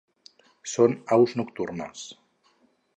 [0.71, 2.05] Són aus nocturnes.